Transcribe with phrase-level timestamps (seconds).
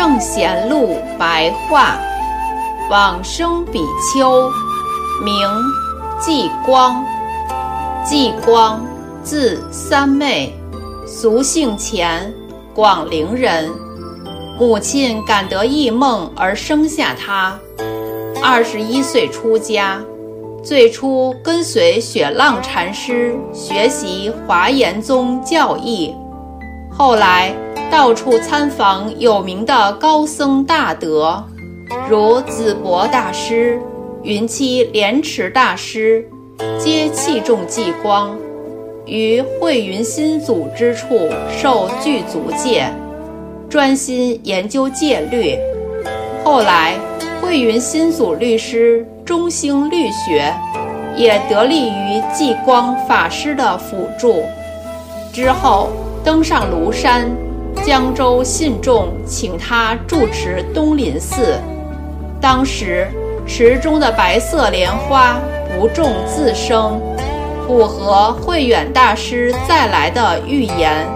[0.00, 1.98] 净土圣贤录白话，
[2.88, 3.84] 往生比
[4.14, 4.50] 丘，
[5.22, 5.34] 名
[6.18, 7.04] 继光，
[8.02, 8.82] 继光，
[9.22, 10.54] 字三昧，
[11.06, 12.32] 俗姓钱，
[12.74, 13.70] 广陵人。
[14.58, 17.58] 母亲感得异梦而生下他。
[18.42, 20.00] 二十一岁出家，
[20.64, 26.16] 最初跟随雪浪禅师学习华严宗教义，
[26.90, 27.54] 后来
[27.90, 31.44] 到处参访有名的高僧大德，
[32.08, 33.80] 如紫博大师、
[34.22, 36.24] 云栖莲池大师，
[36.78, 38.38] 皆器重继光，
[39.06, 42.86] 于慧云心祖之处受具足戒。
[43.68, 45.56] 专心研究戒律，
[46.44, 46.94] 后来
[47.40, 50.52] 慧云心祖律师中兴律学，
[51.16, 54.42] 也得力于继光法师的辅助。
[55.32, 55.90] 之后
[56.24, 57.30] 登上庐山，
[57.84, 61.58] 江州信众请他住持东林寺。
[62.40, 63.08] 当时
[63.46, 65.36] 池中的白色莲花
[65.76, 67.00] 不种自生，
[67.66, 71.06] 符合慧远大师再来的预言。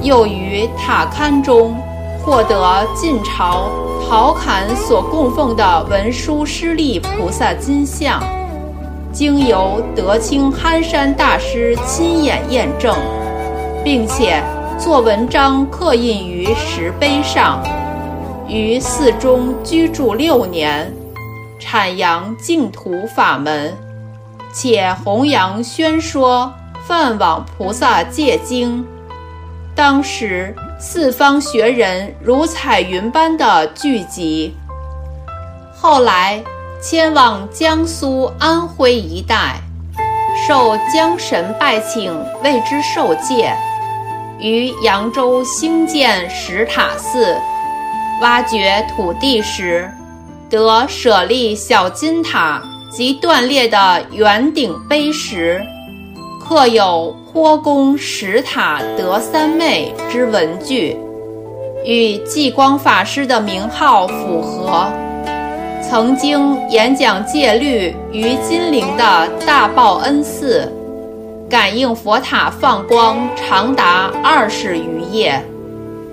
[0.00, 1.76] 又于塔龛中
[2.22, 3.68] 获得晋朝
[4.08, 8.22] 陶侃所供奉的文殊师利菩萨金像，
[9.12, 12.94] 经由德清憨山大师亲眼验证，
[13.82, 14.40] 并且
[14.78, 17.60] 做文章刻印于石碑上，
[18.46, 20.90] 于寺中居住六年，
[21.60, 23.76] 阐扬净土法门，
[24.52, 26.52] 且弘扬宣说
[26.86, 28.86] 梵网菩萨戒经。
[29.74, 34.54] 当时四方学人如彩云般的聚集。
[35.74, 36.40] 后来
[36.80, 39.56] 迁往江苏、安徽一带，
[40.46, 43.52] 受江神拜请为之受戒。
[44.40, 47.36] 于扬州兴建石塔寺，
[48.22, 49.90] 挖掘土地时，
[50.48, 55.60] 得舍利小金塔及断裂的圆顶碑石。
[56.40, 60.96] 刻有“颇公石塔得三昧”之文句，
[61.84, 64.90] 与继光法师的名号符合。
[65.82, 70.70] 曾经演讲戒律于金陵的大报恩寺，
[71.48, 75.42] 感应佛塔放光长达二十余夜。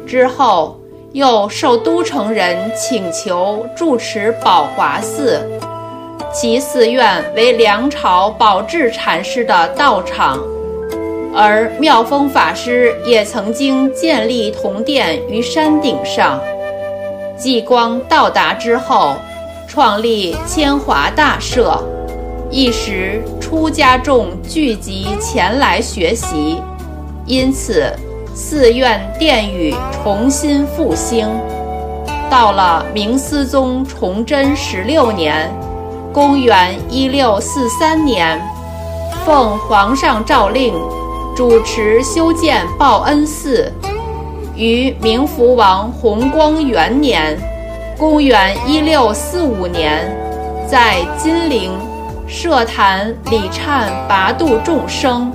[0.08, 0.80] 之后
[1.14, 5.42] 又受都城人请求住持宝华寺。
[6.34, 10.38] 其寺院为梁朝宝志禅师的道场，
[11.34, 16.40] 而妙峰法师也曾经建立铜殿于山顶上。
[17.38, 19.16] 继光到达之后，
[19.68, 21.82] 创立千华大社，
[22.52, 26.62] 一时出家众聚集前来学习，
[27.26, 27.92] 因此
[28.34, 31.28] 寺院殿宇重新复兴。
[32.30, 35.50] 到了明思宗崇祯十六年。
[36.14, 38.42] 公元一六四三年，
[39.26, 40.74] 奉皇上诏令，
[41.36, 43.70] 主持修建报恩寺。
[44.56, 47.38] 于明福王弘光元年，
[47.98, 50.10] 公元一六四五年，
[50.66, 51.74] 在金陵
[52.28, 55.32] 设坛礼忏拔度众生。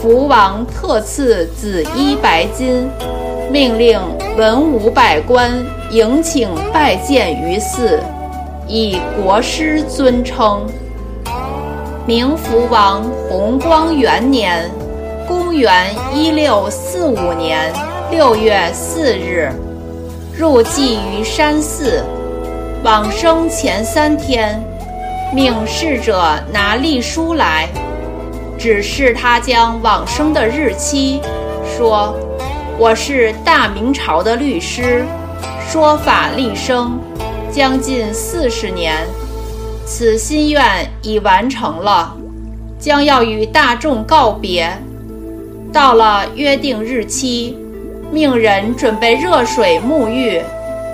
[0.00, 2.88] 福王特赐紫衣白金，
[3.50, 3.98] 命令
[4.36, 5.50] 文武百官
[5.90, 8.00] 迎请拜见于寺。
[8.68, 10.66] 以国师尊称。
[12.06, 14.70] 明福王弘光元年，
[15.26, 17.72] 公元一六四五年
[18.10, 19.50] 六月四日，
[20.36, 22.04] 入寂于山寺。
[22.82, 24.62] 往生前三天，
[25.34, 27.68] 命侍者拿历书来，
[28.56, 31.20] 指示他将往生的日期，
[31.76, 32.14] 说
[32.78, 35.04] ：“我是大明朝的律师，
[35.68, 36.96] 说法立生。”
[37.50, 38.96] 将近四十年，
[39.84, 42.14] 此心愿已完成了，
[42.78, 44.70] 将要与大众告别。
[45.72, 47.58] 到了约定日期，
[48.12, 50.40] 命人准备热水沐浴，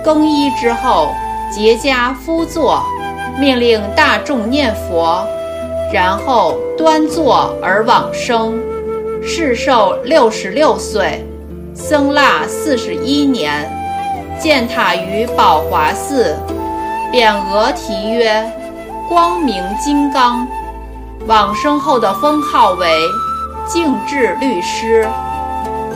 [0.03, 1.11] 更衣之后
[1.55, 2.83] 结跏趺坐，
[3.41, 5.27] 命令大众念佛，
[5.91, 8.61] 然后端坐而往生。
[9.23, 11.27] 世寿六十六岁，
[11.75, 13.67] 僧腊四十一年。
[14.39, 16.37] 建塔于宝华寺，
[17.13, 18.45] 匾额题曰
[19.09, 20.47] “光明金刚”。
[21.27, 22.89] 往生后的封号为
[23.67, 25.09] 净智律师。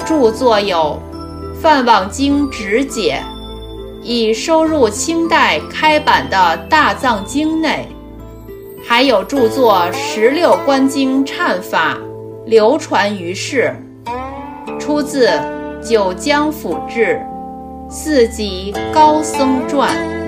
[0.07, 0.99] 著作有
[1.61, 3.23] 《梵网经直解》，
[4.05, 6.37] 已收入清代开版的
[6.69, 7.89] 《大藏经》内，
[8.87, 11.95] 还有著作《十六观经忏法》，
[12.45, 13.75] 流传于世，
[14.79, 15.29] 出自
[15.83, 17.19] 《九江府志》。
[17.91, 20.24] 四集高僧传。